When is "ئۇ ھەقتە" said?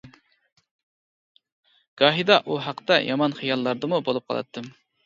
2.47-2.99